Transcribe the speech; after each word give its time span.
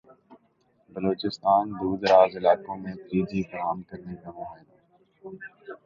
بلوچستان 0.91 1.65
دوردراز 1.77 2.31
علاقوں 2.37 2.75
میں 2.83 2.95
تھری 2.99 3.21
جی 3.29 3.41
فراہم 3.49 3.79
کرنے 3.89 4.15
کا 4.21 4.29
معاہدہ 4.31 4.75